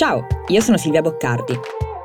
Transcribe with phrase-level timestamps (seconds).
[0.00, 1.52] Ciao, io sono Silvia Boccardi.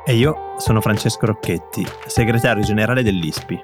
[0.04, 3.58] E io sono Francesco Rocchetti, segretario generale dell'ISPI.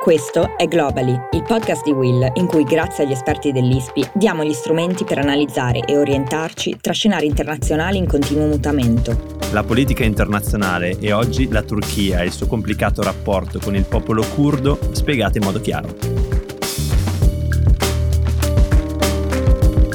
[0.00, 4.52] Questo è Globally, il podcast di Will in cui grazie agli esperti dell'ISPI diamo gli
[4.52, 9.16] strumenti per analizzare e orientarci tra scenari internazionali in continuo mutamento.
[9.50, 14.22] La politica internazionale e oggi la Turchia e il suo complicato rapporto con il popolo
[14.22, 16.41] curdo spiegate in modo chiaro.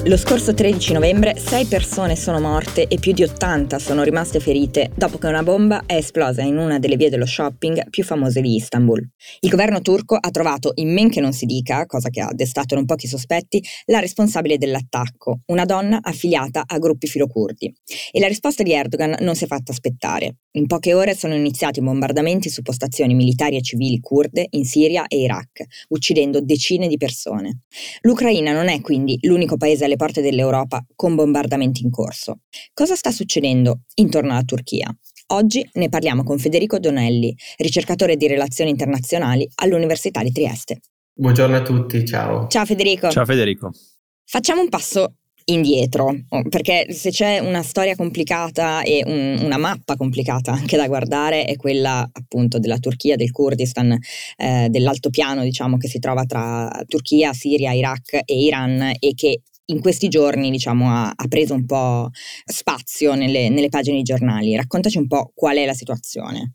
[0.08, 4.90] Lo scorso 13 novembre 6 persone sono morte e più di 80 sono rimaste ferite
[4.96, 8.56] dopo che una bomba è esplosa in una delle vie dello shopping più famose di
[8.56, 9.06] Istanbul.
[9.42, 12.74] Il governo turco ha trovato, in men che non si dica, cosa che ha destato
[12.76, 17.76] non pochi sospetti, la responsabile dell'attacco, una donna affiliata a gruppi filocurdi.
[18.10, 20.38] E la risposta di Erdogan non si è fatta aspettare.
[20.52, 25.18] In poche ore sono iniziati bombardamenti su postazioni militari e civili kurde in Siria e
[25.20, 27.64] Iraq, uccidendo decine di persone.
[28.02, 32.44] L'Ucraina non è quindi l'unico paese alle porte dell'Europa con bombardamenti in corso.
[32.74, 34.90] Cosa sta succedendo intorno alla Turchia?
[35.34, 40.80] Oggi ne parliamo con Federico Donelli, ricercatore di relazioni internazionali all'Università di Trieste.
[41.14, 42.48] Buongiorno a tutti, ciao.
[42.48, 43.10] Ciao Federico.
[43.10, 43.72] Ciao Federico.
[44.24, 45.16] Facciamo un passo
[45.50, 46.14] indietro,
[46.50, 51.56] perché se c'è una storia complicata e un, una mappa complicata anche da guardare è
[51.56, 53.98] quella appunto della Turchia, del Kurdistan,
[54.38, 59.82] eh, dell'altopiano diciamo che si trova tra Turchia, Siria, Iraq e Iran e che in
[59.82, 62.10] questi giorni diciamo, ha, ha, preso un po'
[62.46, 64.56] spazio nelle, nelle pagine dei giornali.
[64.56, 66.54] Raccontaci un po' qual è la situazione.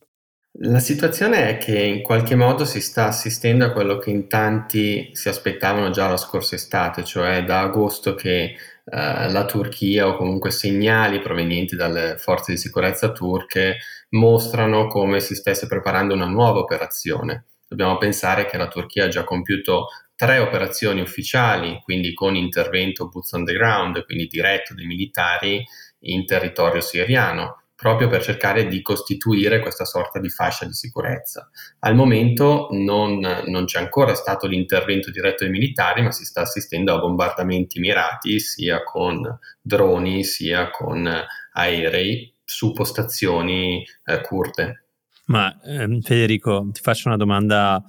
[0.57, 5.09] La situazione è che in qualche modo si sta assistendo a quello che in tanti
[5.13, 10.51] si aspettavano già la scorsa estate, cioè da agosto che eh, la Turchia o comunque
[10.51, 13.79] segnali provenienti dalle forze di sicurezza turche
[14.11, 17.47] mostrano come si stesse preparando una nuova operazione.
[17.67, 19.87] Dobbiamo pensare che la Turchia ha già compiuto
[20.23, 25.65] tre operazioni ufficiali, quindi con intervento boots on the ground, quindi diretto dei militari
[26.03, 31.51] in territorio siriano, proprio per cercare di costituire questa sorta di fascia di sicurezza.
[31.81, 36.95] Al momento non, non c'è ancora stato l'intervento diretto dei militari, ma si sta assistendo
[36.95, 39.21] a bombardamenti mirati sia con
[39.61, 41.13] droni sia con
[41.55, 44.85] aerei su postazioni eh, curte.
[45.25, 47.83] Ma ehm, Federico, ti faccio una domanda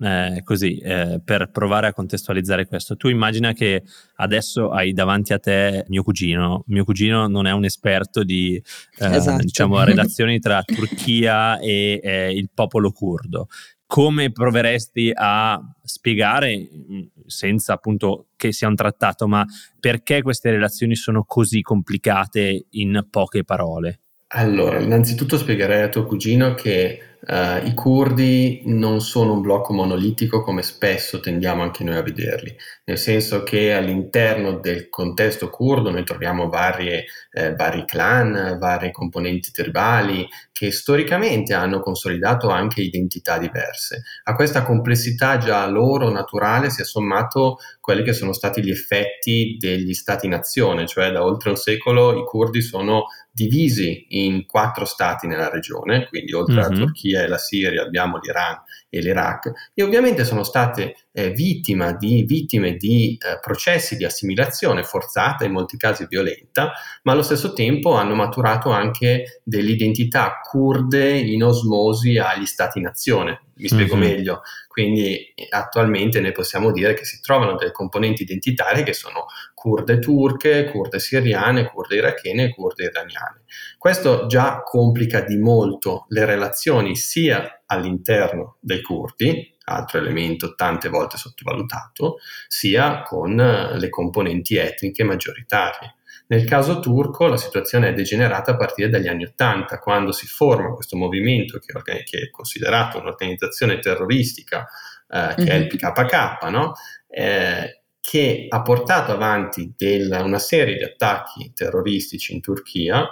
[0.00, 2.96] eh, così, eh, per provare a contestualizzare questo.
[2.96, 3.82] Tu immagina che
[4.16, 6.64] adesso hai davanti a te mio cugino.
[6.68, 8.54] Mio cugino non è un esperto di
[8.98, 9.42] eh, esatto.
[9.42, 13.48] diciamo, relazioni tra Turchia e eh, il popolo curdo.
[13.86, 19.44] Come proveresti a spiegare, mm, senza appunto che sia un trattato, ma
[19.80, 24.00] perché queste relazioni sono così complicate in poche parole?
[24.30, 30.40] Allora, innanzitutto spiegherei a tuo cugino che Uh, I curdi non sono un blocco monolitico
[30.40, 36.04] come spesso tendiamo anche noi a vederli, nel senso che all'interno del contesto curdo noi
[36.04, 44.02] troviamo varie, eh, vari clan, varie componenti tribali che storicamente hanno consolidato anche identità diverse.
[44.24, 49.56] A questa complessità già loro naturale si è sommato quelli che sono stati gli effetti
[49.58, 53.06] degli stati-nazione, cioè da oltre un secolo i curdi sono
[53.38, 56.64] divisi in quattro stati nella regione, quindi oltre mm-hmm.
[56.64, 58.60] alla Turchia e la Siria abbiamo l'Iran
[58.90, 64.82] e l'Iraq, e ovviamente sono state eh, vittime di, vittime di eh, processi di assimilazione
[64.82, 66.72] forzata, in molti casi violenta,
[67.02, 73.42] ma allo stesso tempo hanno maturato anche delle identità kurde in osmosi agli stati-nazione.
[73.58, 74.08] Mi spiego mm-hmm.
[74.08, 74.42] meglio.
[74.68, 80.70] Quindi attualmente noi possiamo dire che si trovano delle componenti identitarie che sono kurde turche,
[80.70, 83.42] kurde siriane, kurde irachene e kurde iraniane.
[83.76, 91.16] Questo già complica di molto le relazioni sia all'interno dei kurdi, altro elemento tante volte
[91.16, 95.94] sottovalutato, sia con le componenti etniche maggioritarie.
[96.28, 100.74] Nel caso turco la situazione è degenerata a partire dagli anni Ottanta, quando si forma
[100.74, 101.72] questo movimento che,
[102.04, 104.66] che è considerato un'organizzazione terroristica,
[105.08, 105.50] eh, che mm-hmm.
[105.50, 106.50] è il PKK, mhm.
[106.50, 106.72] no?
[107.08, 113.06] eh, che ha portato avanti del, una serie di attacchi terroristici in Turchia.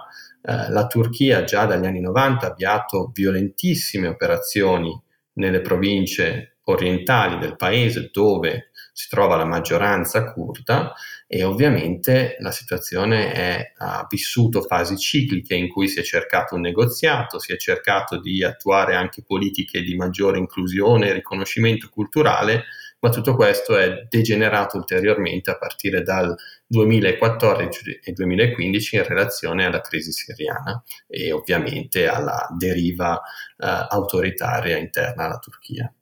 [0.48, 4.96] Eh, la Turchia già dagli anni 90 ha avviato violentissime operazioni
[5.34, 10.93] nelle province orientali del paese dove si trova la maggioranza curda
[11.26, 16.60] e ovviamente la situazione è, ha vissuto fasi cicliche in cui si è cercato un
[16.60, 22.64] negoziato, si è cercato di attuare anche politiche di maggiore inclusione e riconoscimento culturale,
[23.00, 26.34] ma tutto questo è degenerato ulteriormente a partire dal
[26.66, 33.16] 2014 e 2015 in relazione alla crisi siriana e ovviamente alla deriva
[33.58, 35.93] eh, autoritaria interna alla Turchia.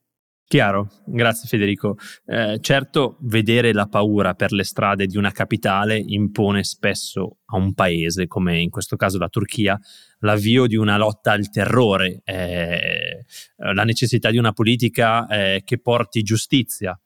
[0.55, 1.97] Chiaro, grazie Federico.
[2.27, 7.75] Eh, certo, vedere la paura per le strade di una capitale impone spesso a un
[7.75, 9.77] paese, come in questo caso la Turchia,
[10.21, 13.25] l'avvio di una lotta al terrore, eh,
[13.57, 16.97] la necessità di una politica eh, che porti giustizia.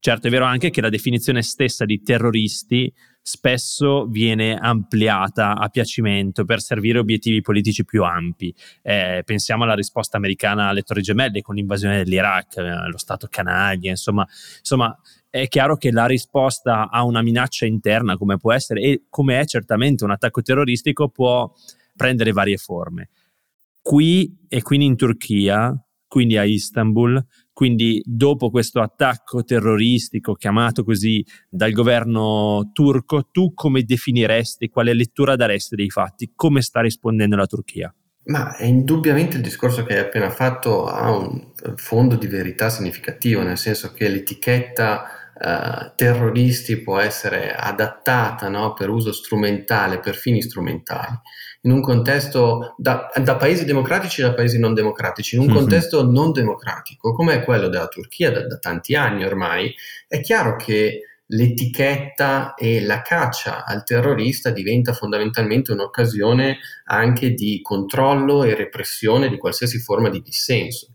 [0.00, 6.44] Certo, è vero anche che la definizione stessa di terroristi spesso viene ampliata a piacimento
[6.44, 8.54] per servire obiettivi politici più ampi.
[8.80, 13.90] Eh, pensiamo alla risposta americana alle Torri Gemelle con l'invasione dell'Iraq, eh, lo Stato canaglia,
[13.90, 14.26] insomma,
[14.58, 14.96] insomma
[15.28, 19.44] è chiaro che la risposta a una minaccia interna come può essere e come è
[19.44, 21.52] certamente un attacco terroristico può
[21.94, 23.10] prendere varie forme.
[23.82, 25.76] Qui e quindi in Turchia,
[26.08, 33.82] quindi a Istanbul, quindi dopo questo attacco terroristico chiamato così dal governo turco, tu come
[33.82, 36.32] definiresti, quale lettura daresti dei fatti?
[36.34, 37.94] Come sta rispondendo la Turchia?
[38.24, 43.56] Ma indubbiamente il discorso che hai appena fatto ha un fondo di verità significativo, nel
[43.56, 51.18] senso che l'etichetta eh, terroristi può essere adattata no, per uso strumentale, per fini strumentali
[51.68, 55.56] in un contesto da, da, paesi democratici da paesi non democratici, in un mm-hmm.
[55.56, 59.72] contesto non democratico come è quello della Turchia da, da tanti anni ormai,
[60.08, 68.44] è chiaro che l'etichetta e la caccia al terrorista diventa fondamentalmente un'occasione anche di controllo
[68.44, 70.94] e repressione di qualsiasi forma di dissenso.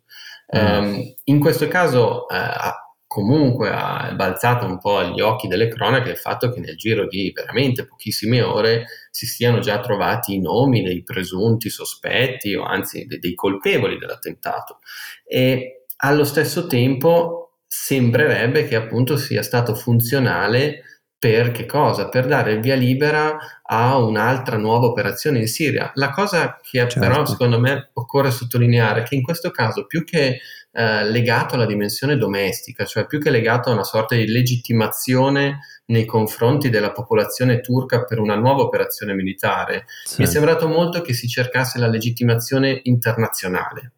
[0.58, 0.60] Mm.
[0.60, 2.83] Um, in questo caso uh,
[3.14, 7.32] comunque ha balzato un po' agli occhi delle cronache il fatto che nel giro di
[7.32, 13.36] veramente pochissime ore si siano già trovati i nomi dei presunti sospetti o anzi dei,
[13.36, 14.80] colpevoli dell'attentato
[15.28, 20.82] e allo stesso tempo sembrerebbe che appunto sia stato funzionale
[21.20, 22.10] per che cosa?
[22.10, 25.92] Per dare il via libera a un'altra nuova operazione in Siria.
[25.94, 27.00] La cosa che certo.
[27.00, 30.40] però secondo me occorre sottolineare è che in questo caso più che
[30.76, 36.06] eh, legato alla dimensione domestica, cioè più che legato a una sorta di legittimazione nei
[36.06, 40.22] confronti della popolazione turca per una nuova operazione militare, sì.
[40.22, 43.92] mi è sembrato molto che si cercasse la legittimazione internazionale.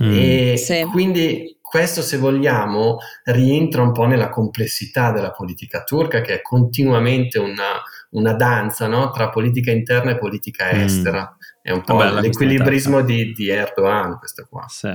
[0.00, 0.12] Mm.
[0.12, 0.86] E sì.
[0.92, 7.38] quindi questo, se vogliamo, rientra un po' nella complessità della politica turca, che è continuamente
[7.38, 7.82] una,
[8.12, 9.10] una danza no?
[9.10, 10.80] tra politica interna e politica mm.
[10.80, 11.22] estera.
[11.22, 11.50] Mm.
[11.62, 14.64] È un po' Bella l'equilibrismo di, di, Erdogan, questo qua.
[14.66, 14.90] Sì.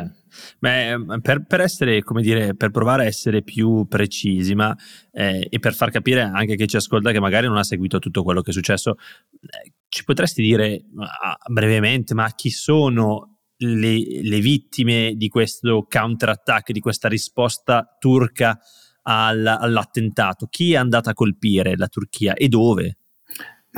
[0.60, 4.76] Beh, per, per, essere, come dire, per provare a essere più precisi, ma
[5.14, 8.22] eh, e per far capire anche chi ci ascolta che magari non ha seguito tutto
[8.22, 8.96] quello che è successo,
[9.32, 16.74] eh, ci potresti dire ah, brevemente, ma chi sono le, le, vittime di questo counterattack,
[16.74, 18.60] di questa risposta turca
[19.04, 20.48] al, all'attentato?
[20.48, 22.97] Chi è andato a colpire la Turchia e dove?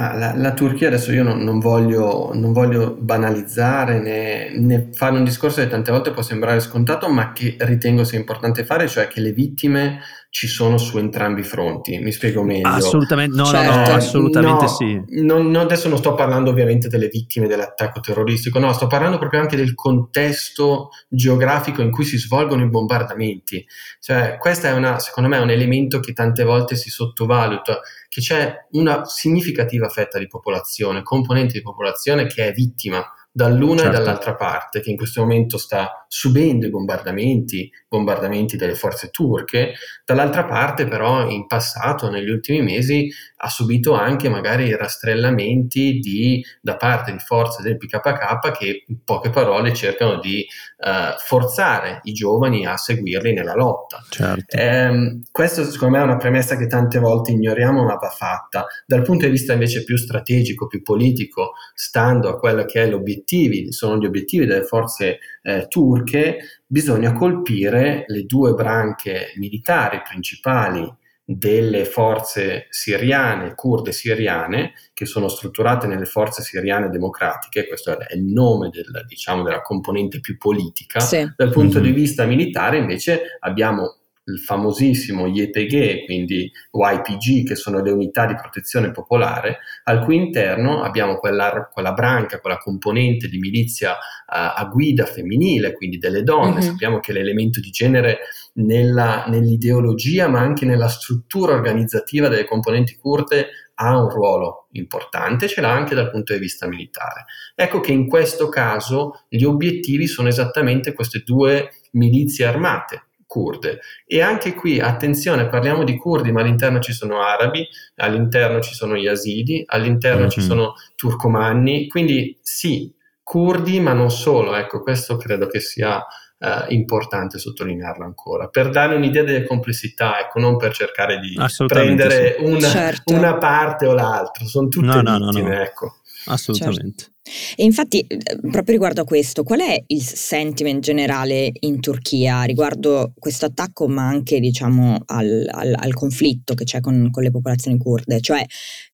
[0.01, 5.17] Ah, la, la, Turchia adesso io non, non, voglio, non voglio, banalizzare né, né, fare
[5.17, 9.09] un discorso che tante volte può sembrare scontato, ma che ritengo sia importante fare, cioè
[9.09, 9.99] che le vittime
[10.31, 11.97] ci sono su entrambi i fronti.
[11.97, 12.67] Mi spiego meglio.
[12.67, 15.03] Assolutamente, no, cioè, no, no, assolutamente no, sì.
[15.21, 19.41] Non, non, adesso non sto parlando ovviamente delle vittime dell'attacco terroristico, no, sto parlando proprio
[19.41, 23.65] anche del contesto geografico in cui si svolgono i bombardamenti.
[23.99, 28.21] Cioè, questo è una, secondo me, è un elemento che tante volte si sottovaluta, che
[28.21, 33.03] c'è una significativa fetta di popolazione, componente di popolazione che è vittima
[33.39, 33.95] dall'una certo.
[33.95, 39.75] e dall'altra parte, che in questo momento sta subendo i bombardamenti, bombardamenti delle forze turche,
[40.03, 46.75] dall'altra parte però in passato, negli ultimi mesi, ha subito anche magari rastrellamenti di, da
[46.75, 50.45] parte di forze del PKK che in poche parole cercano di
[50.79, 54.03] uh, forzare i giovani a seguirli nella lotta.
[54.09, 54.57] Certo.
[54.57, 58.65] Eh, questo secondo me è una premessa che tante volte ignoriamo ma va fatta.
[58.85, 62.87] Dal punto di vista invece più strategico, più politico, stando a quello che è
[63.29, 70.91] l'obiettivi, sono gli obiettivi delle forze eh, turche, bisogna colpire le due branche militari principali
[71.23, 78.23] delle forze siriane, kurde siriane, che sono strutturate nelle forze siriane democratiche, questo è il
[78.23, 80.99] nome del, diciamo, della componente più politica.
[80.99, 81.31] Sì.
[81.35, 81.87] Dal punto mm-hmm.
[81.87, 83.98] di vista militare invece abbiamo
[84.31, 90.83] il famosissimo YPG, quindi YPG, che sono le unità di protezione popolare, al cui interno
[90.83, 96.59] abbiamo quella, quella branca, quella componente di milizia a, a guida femminile, quindi delle donne.
[96.59, 96.61] Mm-hmm.
[96.61, 98.19] Sappiamo che l'elemento di genere
[98.53, 103.49] nella, nell'ideologia, ma anche nella struttura organizzativa delle componenti curte
[103.81, 107.25] ha un ruolo importante, ce l'ha anche dal punto di vista militare.
[107.55, 113.81] Ecco che in questo caso gli obiettivi sono esattamente queste due milizie armate, kurde.
[114.07, 117.63] E anche qui, attenzione, parliamo di kurdi, ma all'interno ci sono arabi,
[117.97, 120.29] all'interno ci sono yazidi, all'interno mm-hmm.
[120.29, 120.45] ci mhm.
[120.47, 127.37] sono turcomanni, quindi sì, kurdi, ma non solo, ecco, questo credo che sia uh, importante
[127.37, 132.43] sottolinearlo ancora, per dare un'idea delle complessità, ecco, non per cercare di prendere sì.
[132.45, 133.13] una, certo.
[133.13, 135.97] una, parte o l'altra, sono tutte no, no, vittime, no, ecco.
[136.25, 137.03] Assolutamente.
[137.03, 137.18] Certo.
[137.55, 143.13] E infatti, eh, proprio riguardo a questo, qual è il sentiment generale in Turchia riguardo
[143.17, 147.77] questo attacco, ma anche diciamo al, al, al conflitto che c'è con, con, le popolazioni
[147.77, 148.21] kurde?
[148.21, 148.43] Cioè,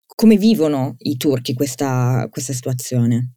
[0.05, 3.35] come vivono i turchi questa, questa situazione?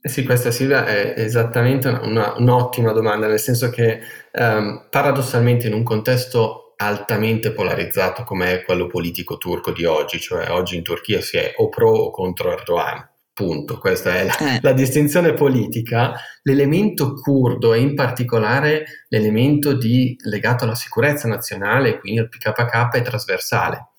[0.00, 4.00] Eh sì, questa Silvia è esattamente una, una, un'ottima domanda, nel senso che
[4.32, 10.50] um, paradossalmente in un contesto altamente polarizzato come è quello politico turco di oggi, cioè
[10.50, 13.04] oggi in Turchia si è o pro o contro Erdogan,
[13.38, 14.58] Punto, questa è la, eh.
[14.60, 16.12] la, distinzione politica.
[16.42, 23.02] L'elemento curdo e in particolare l'elemento di, legato alla sicurezza nazionale, quindi al PKK, è
[23.02, 23.90] trasversale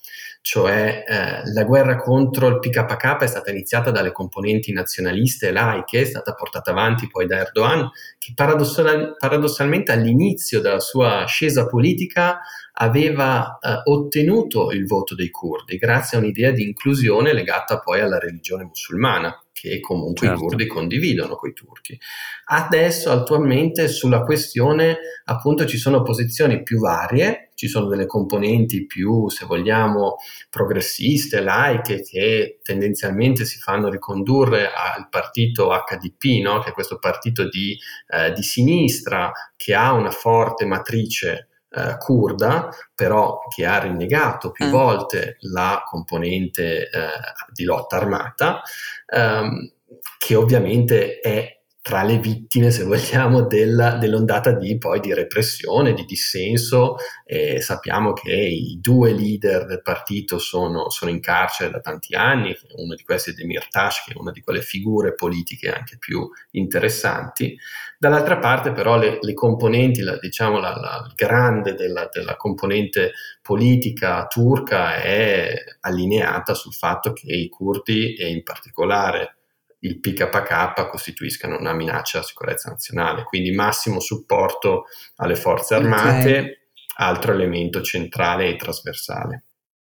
[0.41, 6.01] cioè eh, la guerra contro il PKK è stata iniziata dalle componenti nazionaliste e laiche,
[6.01, 12.39] è stata portata avanti poi da Erdogan, che paradossal- paradossalmente all'inizio della sua ascesa politica
[12.74, 18.19] aveva eh, ottenuto il voto dei curdi grazie a un'idea di inclusione legata poi alla
[18.19, 20.42] religione musulmana che comunque certo.
[20.42, 22.00] i curdi condividono con i turchi.
[22.46, 29.28] Adesso attualmente sulla questione appunto ci sono posizioni più varie, ci sono delle componenti più,
[29.28, 30.16] se vogliamo,
[30.50, 36.60] progressiste, laiche, che tendenzialmente si fanno ricondurre al partito HDP, no?
[36.60, 42.70] che è questo partito di, eh, di sinistra che ha una forte matrice eh, kurda,
[42.96, 44.72] però che ha rinnegato più mm.
[44.72, 47.10] volte la componente eh,
[47.52, 48.62] di lotta armata,
[49.08, 49.72] ehm,
[50.18, 51.59] che ovviamente è
[51.89, 56.98] tra le vittime, se vogliamo, della, dell'ondata di, poi, di repressione, di dissenso.
[57.25, 62.55] Eh, sappiamo che i due leader del partito sono, sono, in carcere da tanti anni,
[62.75, 67.58] uno di questi è Demirtas, che è una di quelle figure politiche anche più interessanti.
[67.98, 74.27] Dall'altra parte però le, le componenti, la, diciamo la, la, grande della, della componente politica
[74.27, 79.38] turca è allineata sul fatto che i curdi e in particolare
[79.79, 84.86] il PKK costituiscano una minaccia alla sicurezza nazionale, quindi massimo supporto
[85.17, 86.57] alle forze armate, okay.
[86.98, 89.43] altro elemento centrale e trasversale.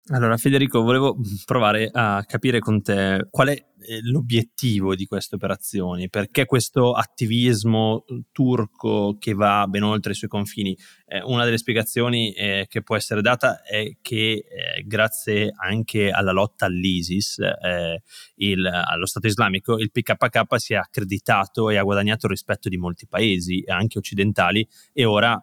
[0.08, 6.10] Allora Federico, volevo provare a capire con te qual è eh, l'obiettivo di queste operazioni,
[6.10, 10.76] perché questo attivismo turco che va ben oltre i suoi confini.
[11.06, 16.32] Eh, una delle spiegazioni eh, che può essere data è che eh, grazie anche alla
[16.32, 18.02] lotta all'ISIS, eh,
[18.38, 22.76] il, allo Stato islamico, il PKK si è accreditato e ha guadagnato il rispetto di
[22.76, 25.40] molti paesi, anche occidentali, e ora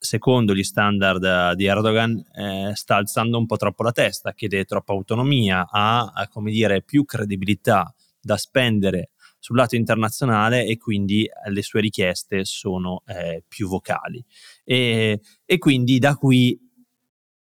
[0.00, 4.64] secondo gli standard eh, di Erdogan, eh, sta alzando un po' troppo la testa, chiede
[4.64, 11.28] troppa autonomia, ha, ha come dire, più credibilità da spendere sul lato internazionale e quindi
[11.48, 14.24] le sue richieste sono eh, più vocali.
[14.64, 16.58] E, e, quindi da qui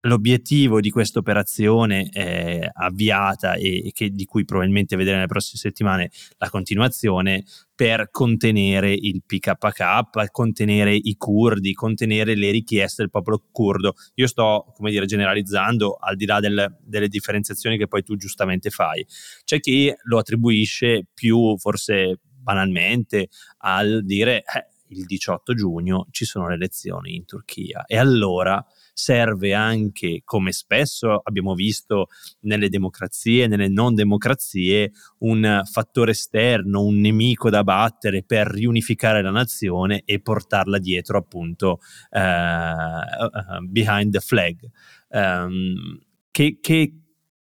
[0.02, 6.10] L'obiettivo di questa operazione eh, avviata e, e di cui probabilmente vedremo nelle prossime settimane
[6.36, 13.94] la continuazione per contenere il PKK, contenere i curdi, contenere le richieste del popolo curdo.
[14.14, 18.70] Io sto, come dire, generalizzando al di là del, delle differenziazioni che poi tu giustamente
[18.70, 19.04] fai.
[19.44, 26.48] C'è chi lo attribuisce più, forse banalmente, al dire eh, il 18 giugno ci sono
[26.48, 28.64] le elezioni in Turchia e allora
[28.98, 32.08] serve anche, come spesso abbiamo visto
[32.40, 39.30] nelle democrazie, nelle non democrazie, un fattore esterno, un nemico da battere per riunificare la
[39.30, 41.78] nazione e portarla dietro appunto
[42.10, 44.68] uh, behind the flag.
[45.10, 46.00] Um,
[46.32, 46.92] che, che,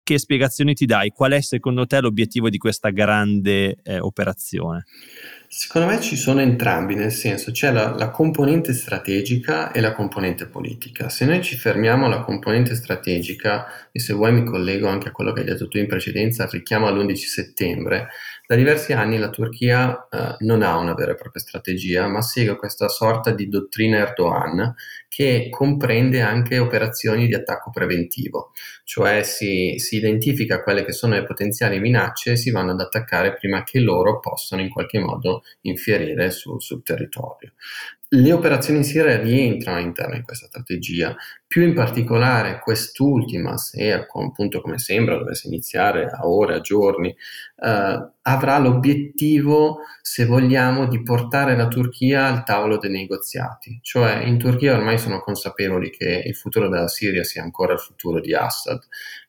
[0.03, 1.11] che, spiegazioni ti dai?
[1.11, 4.83] Qual è secondo te l'obiettivo di questa grande eh, operazione?
[5.49, 10.45] Secondo me ci sono entrambi, nel senso c'è la, la, componente strategica e la componente
[10.45, 11.07] politica.
[11.07, 15.31] Se noi ci fermiamo alla componente strategica, e se vuoi mi collego anche a quello
[15.31, 18.09] che hai detto tu in precedenza, richiamo all'11 settembre,
[18.47, 22.55] da diversi anni la Turchia eh, non ha una vera e propria strategia, ma segue
[22.55, 24.73] questa sorta di dottrina Erdogan
[25.09, 28.53] che comprende anche operazioni di attacco preventivo,
[28.85, 33.33] cioè si, si identifica quelle che sono le potenziali minacce e si vanno ad attaccare
[33.33, 37.51] prima che loro possano in qualche modo infierire sul, sul territorio.
[38.09, 41.13] Le operazioni in Siria rientrano all'interno di questa strategia,
[41.45, 48.09] più in particolare quest'ultima, se appunto come sembra dovesse iniziare a ore, a giorni, eh,
[48.21, 53.79] avrà l'obiettivo, se vogliamo, di portare la Turchia al tavolo dei negoziati.
[53.81, 58.21] Cioè in Turchia ormai sono consapevoli che il futuro della Siria sia ancora il futuro
[58.21, 58.79] di Assad.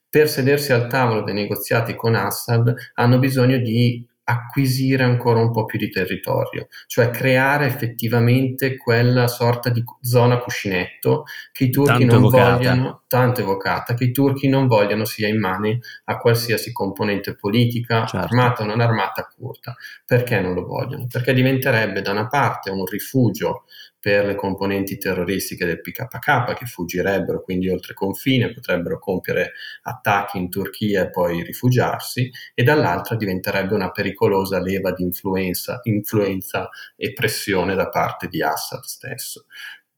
[0.08, 5.64] Per sedersi al tavolo dei negoziati con Assad hanno bisogno di acquisire ancora un po'
[5.64, 12.14] più di territorio, cioè creare effettivamente quella sorta di zona cuscinetto che i turchi tanto
[12.14, 12.56] non evocata.
[12.56, 15.56] vogliono, tanto evocata, che i turchi non vogliono sia in mano
[16.04, 18.18] a qualsiasi componente politica, certo.
[18.18, 19.74] armata o non armata, curta.
[20.04, 21.06] Perché non lo vogliono?
[21.10, 23.64] Perché diventerebbe da una parte un rifugio
[24.00, 29.52] per le componenti terroristiche del PKK che fuggirebbero quindi oltre confine, potrebbero compiere
[29.82, 36.68] attacchi in Turchia e poi rifugiarsi, e dall'altra diventerebbe una pericolosa leva di influenza, influenza
[36.96, 39.46] e pressione da parte di Assad stesso.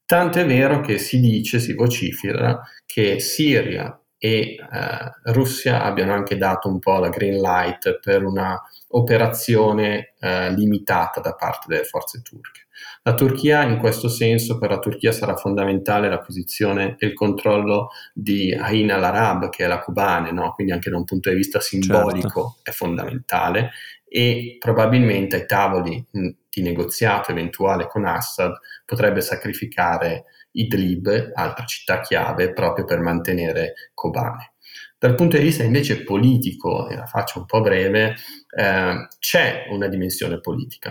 [0.06, 6.36] Tanto è vero che si dice, si vocifera, che Siria e eh, Russia abbiano anche
[6.36, 12.20] dato un po' la green light per una operazione eh, limitata da parte delle forze
[12.20, 12.66] turche.
[13.02, 18.52] La Turchia, in questo senso, per la Turchia sarà fondamentale l'acquisizione e il controllo di
[18.52, 20.52] Ain al-Arab, che è la cubane, no?
[20.52, 22.60] quindi anche da un punto di vista simbolico certo.
[22.62, 23.70] è fondamentale
[24.06, 28.52] e probabilmente ai tavoli di negoziato eventuale con Assad
[28.84, 34.52] potrebbe sacrificare Idlib, altra città chiave, proprio per mantenere Kobane.
[34.98, 38.16] Dal punto di vista invece politico, e la faccio un po' breve,
[38.54, 40.90] eh, c'è una dimensione politica.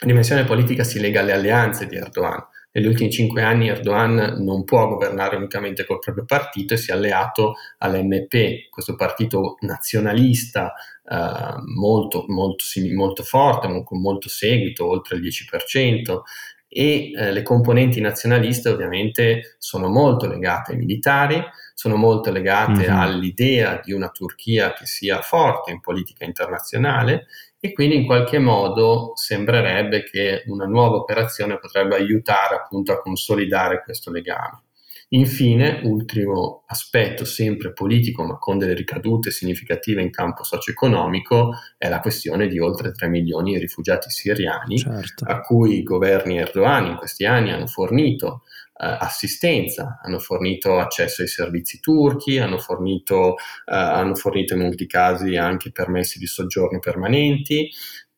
[0.00, 2.46] La dimensione politica si lega alle alleanze di Erdogan.
[2.72, 6.94] Negli ultimi cinque anni Erdogan non può governare unicamente col proprio partito e si è
[6.94, 10.72] alleato all'MP, questo partito nazionalista
[11.04, 16.20] eh, molto, molto, molto forte, con molto seguito, oltre il 10%,
[16.72, 21.42] e eh, le componenti nazionaliste ovviamente sono molto legate ai militari,
[21.74, 22.96] sono molto legate mm-hmm.
[22.96, 27.26] all'idea di una Turchia che sia forte in politica internazionale
[27.58, 33.82] e quindi in qualche modo sembrerebbe che una nuova operazione potrebbe aiutare appunto a consolidare
[33.82, 34.62] questo legame.
[35.12, 41.98] Infine, ultimo aspetto sempre politico ma con delle ricadute significative in campo socio-economico è la
[41.98, 45.24] questione di oltre 3 milioni di rifugiati siriani certo.
[45.24, 48.42] a cui i governi Erdogan in questi anni hanno fornito
[48.80, 54.86] eh, assistenza, hanno fornito accesso ai servizi turchi, hanno fornito, eh, hanno fornito in molti
[54.86, 57.68] casi anche permessi di soggiorno permanenti,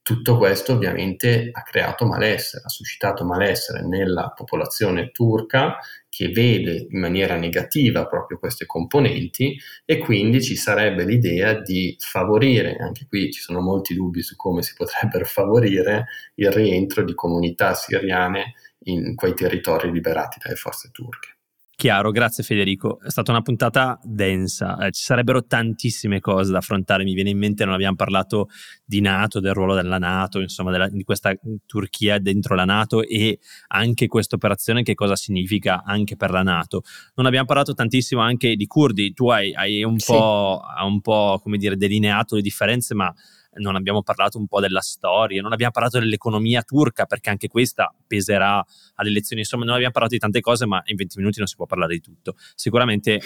[0.02, 5.78] tutto questo ovviamente ha creato malessere, ha suscitato malessere nella popolazione turca
[6.14, 12.77] che vede in maniera negativa proprio queste componenti e quindi ci sarebbe l'idea di favorire,
[12.77, 17.72] anche qui ci sono molti dubbi su come si potrebbero favorire il rientro di comunità
[17.72, 18.53] siriane
[18.85, 21.38] in quei territori liberati dalle forze turche.
[21.83, 23.01] Chiaro, grazie Federico.
[23.01, 27.03] È stata una puntata densa, eh, ci sarebbero tantissime cose da affrontare.
[27.03, 28.51] Mi viene in mente, non abbiamo parlato
[28.85, 31.35] di Nato, del ruolo della Nato, insomma, della, di questa
[31.66, 36.83] Turchia dentro la Nato e anche questa operazione che cosa significa anche per la Nato.
[37.16, 40.12] Non abbiamo parlato tantissimo anche di curdi, tu hai, hai un, sì.
[40.12, 43.12] po', un po', come dire, delineato le differenze, ma
[43.55, 47.95] non abbiamo parlato un po' della storia, non abbiamo parlato dell'economia turca perché anche questa
[48.07, 51.47] peserà alle elezioni, insomma non abbiamo parlato di tante cose ma in 20 minuti non
[51.47, 52.35] si può parlare di tutto.
[52.55, 53.21] Sicuramente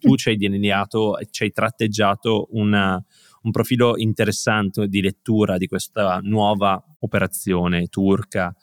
[0.00, 3.02] tu ci hai delineato, ci hai tratteggiato una,
[3.42, 8.54] un profilo interessante di lettura di questa nuova operazione turca.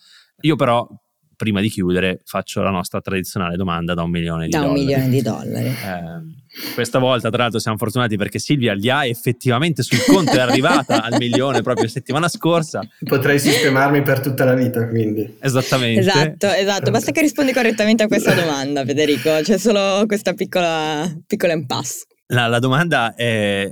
[0.41, 0.87] Io però
[1.39, 4.85] prima di chiudere faccio la nostra tradizionale domanda da un milione di da dollari.
[4.85, 5.67] Da un milione di dollari.
[5.67, 10.39] Eh, questa volta, tra l'altro, siamo fortunati perché Silvia li ha effettivamente sul conto, è
[10.39, 12.81] arrivata al milione proprio la settimana scorsa.
[13.05, 15.37] Potrei sistemarmi per tutta la vita, quindi.
[15.39, 16.01] Esattamente.
[16.01, 16.91] Esatto, esatto.
[16.91, 19.29] Basta che rispondi correttamente a questa domanda, Federico.
[19.41, 22.05] C'è solo questa piccola, piccola impasse.
[22.31, 23.71] La, la, domanda è,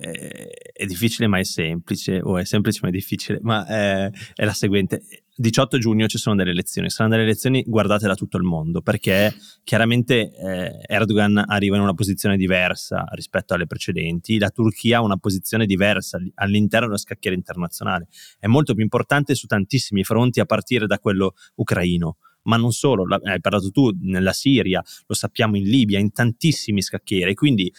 [0.73, 4.53] è, difficile ma è semplice, o è semplice ma è difficile, ma è, è, la
[4.53, 5.03] seguente.
[5.39, 9.35] 18 giugno ci sono delle elezioni, saranno delle elezioni guardate da tutto il mondo, perché
[9.63, 15.17] chiaramente eh, Erdogan arriva in una posizione diversa rispetto alle precedenti, la Turchia ha una
[15.17, 18.07] posizione diversa all'interno dello scacchiere internazionale,
[18.39, 23.05] è molto più importante su tantissimi fronti a partire da quello ucraino ma non solo,
[23.23, 27.69] hai parlato tu nella Siria, lo sappiamo in Libia, in tantissimi scacchieri, quindi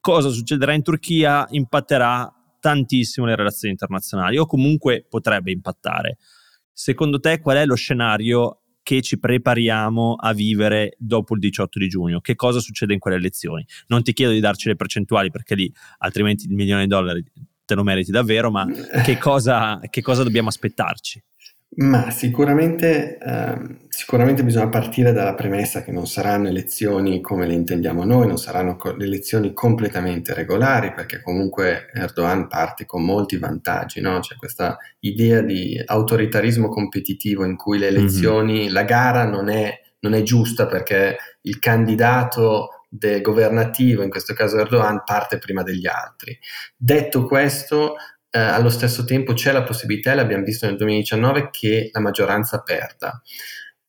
[0.00, 6.16] cosa succederà in Turchia impatterà tantissimo le relazioni internazionali o comunque potrebbe impattare.
[6.76, 11.86] Secondo te qual è lo scenario che ci prepariamo a vivere dopo il 18 di
[11.86, 12.20] giugno?
[12.20, 13.64] Che cosa succede in quelle elezioni?
[13.86, 17.24] Non ti chiedo di darci le percentuali perché lì altrimenti il milione di dollari
[17.64, 18.66] te lo meriti davvero, ma
[19.04, 21.22] che cosa, che cosa dobbiamo aspettarci?
[21.76, 28.04] Ma sicuramente, ehm, sicuramente bisogna partire dalla premessa che non saranno elezioni come le intendiamo
[28.04, 34.20] noi, non saranno co- elezioni completamente regolari, perché comunque Erdogan parte con molti vantaggi, no?
[34.20, 37.98] C'è questa idea di autoritarismo competitivo in cui le mm-hmm.
[37.98, 38.72] elezioni, mm-hmm.
[38.72, 42.68] la gara non è, non è giusta perché il candidato
[43.20, 46.38] governativo, in questo caso Erdogan, parte prima degli altri.
[46.76, 47.96] Detto questo,
[48.34, 52.62] eh, allo stesso tempo c'è la possibilità, e l'abbiamo visto nel 2019, che la maggioranza
[52.62, 53.22] perda.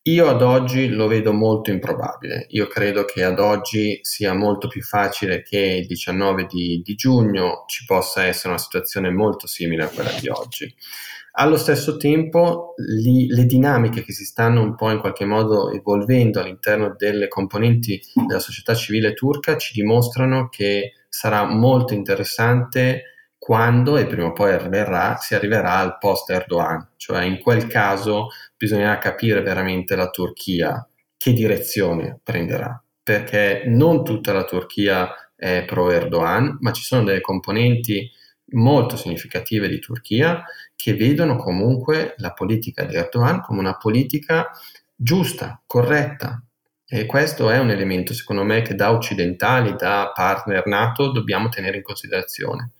[0.03, 2.45] Io ad oggi lo vedo molto improbabile.
[2.49, 7.63] Io credo che ad oggi sia molto più facile che il 19 di, di giugno
[7.65, 10.71] ci possa essere una situazione molto simile a quella di oggi.
[11.37, 16.39] Allo stesso tempo, li, le dinamiche che si stanno un po' in qualche modo evolvendo
[16.39, 23.14] all'interno delle componenti della società civile turca ci dimostrano che sarà molto interessante
[23.45, 28.29] quando, e prima o poi arriverà, si arriverà al post Erdogan, cioè in quel caso
[28.57, 30.83] bisognerà capire veramente la Turchia
[31.15, 37.21] che direzione prenderà, perché non tutta la Turchia è pro Erdogan, ma ci sono delle
[37.21, 38.09] componenti
[38.53, 40.43] molto significative di Turchia
[40.75, 44.49] che vedono comunque la politica di Erdogan come una politica
[44.95, 46.43] giusta, corretta.
[46.83, 51.77] E questo è un elemento, secondo me, che da occidentali, da partner NATO, dobbiamo tenere
[51.77, 52.71] in considerazione.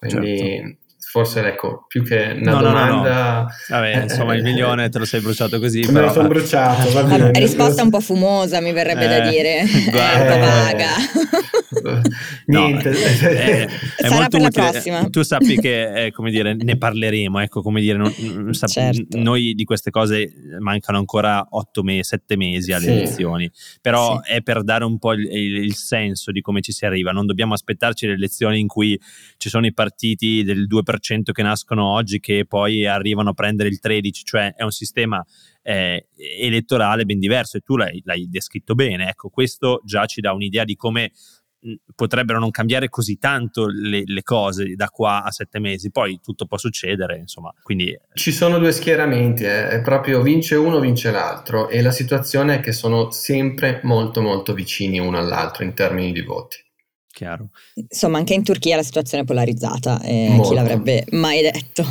[0.00, 0.89] Quindi certo.
[1.10, 3.32] Forse ecco, più che una no, domanda...
[3.32, 5.80] No, no, Vabbè, eh, insomma, il milione te lo sei bruciato così.
[5.80, 6.06] Me però...
[6.06, 7.32] lo sono bruciato, va bene.
[7.32, 9.64] risposta un po' fumosa, mi verrebbe eh, da dire.
[9.90, 12.02] Guarda, un po' vaga.
[12.46, 12.90] Niente.
[12.90, 15.10] È, è Sarà per la prossima.
[15.10, 19.18] Tu sappi che, eh, come dire, ne parleremo, ecco, come dire, non, sap- certo.
[19.18, 22.90] noi di queste cose mancano ancora otto mesi, sette mesi alle sì.
[22.90, 24.34] elezioni, però sì.
[24.34, 27.54] è per dare un po' il, il, senso di come ci si arriva, non dobbiamo
[27.54, 28.96] aspettarci le elezioni in cui
[29.38, 33.80] ci sono i partiti del 2% che nascono oggi che poi arrivano a prendere il
[33.82, 35.24] 13%, cioè è un sistema
[35.62, 36.08] eh,
[36.38, 40.64] elettorale ben diverso e tu l'hai, l'hai descritto bene, ecco, questo già ci dà un'idea
[40.64, 41.12] di come
[41.94, 46.46] potrebbero non cambiare così tanto le, le, cose da qua a sette mesi, poi tutto
[46.46, 47.52] può succedere, insomma.
[47.62, 47.96] Quindi...
[48.14, 49.68] Ci sono due schieramenti, eh.
[49.68, 54.54] è proprio vince uno, vince l'altro e la situazione è che sono sempre molto molto
[54.54, 56.58] vicini uno all'altro in termini di voti.
[57.20, 57.50] Chiaro.
[57.74, 61.84] Insomma, anche in Turchia la situazione è polarizzata, eh, chi l'avrebbe mai detto.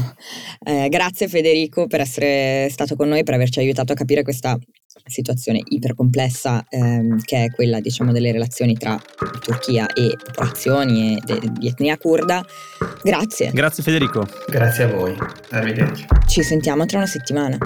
[0.65, 4.57] Eh, grazie Federico per essere stato con noi, per averci aiutato a capire questa
[5.05, 8.99] situazione ipercomplessa ehm, che è quella diciamo delle relazioni tra
[9.39, 12.43] Turchia e popolazioni e de- di etnia kurda.
[13.03, 13.51] Grazie.
[13.51, 14.27] Grazie Federico.
[14.47, 15.15] Grazie a voi.
[15.51, 16.07] Arrivederci.
[16.25, 17.57] Ci sentiamo tra una settimana.